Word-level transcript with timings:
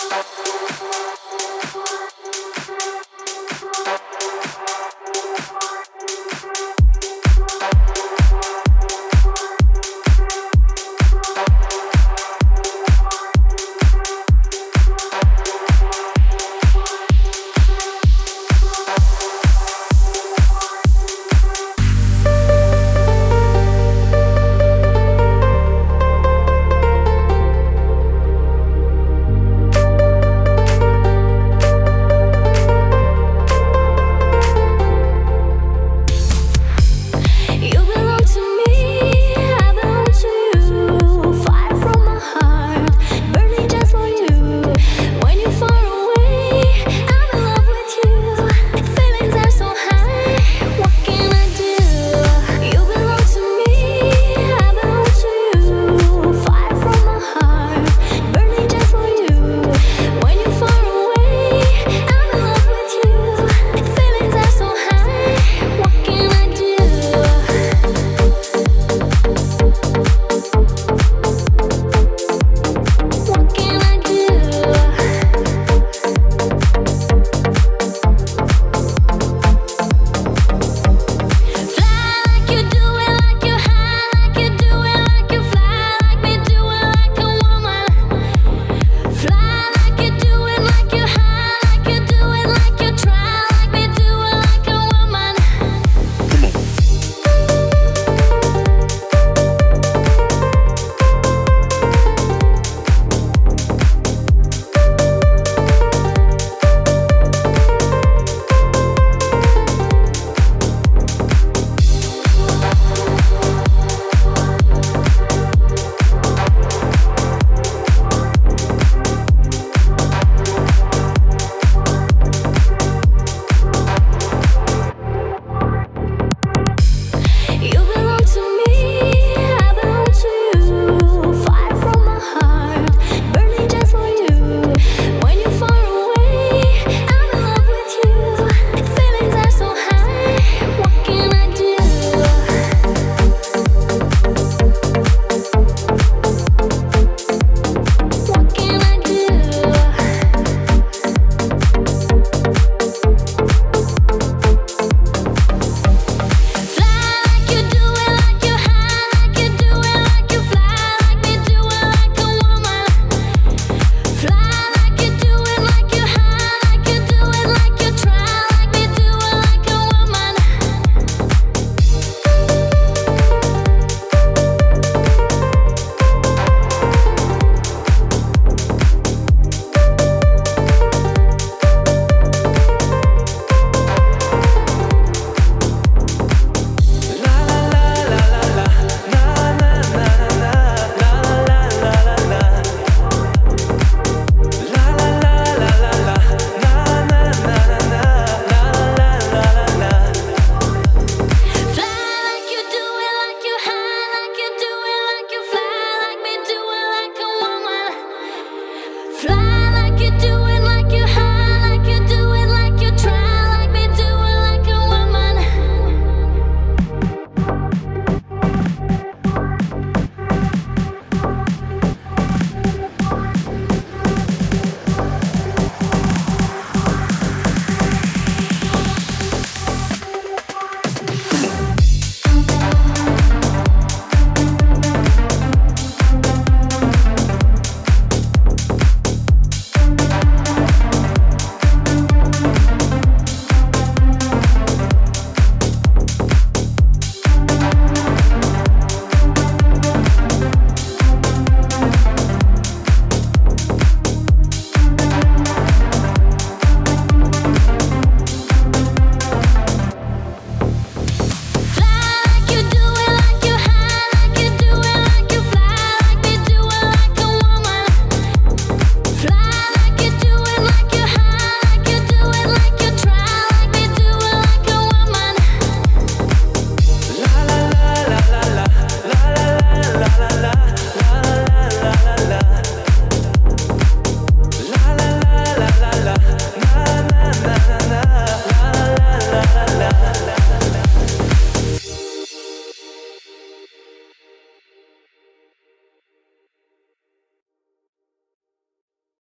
you. 0.00 0.33